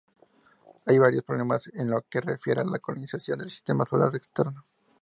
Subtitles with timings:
[0.87, 4.63] Hay varios problemas en lo que refiere a la colonización del Sistema Solar Externo.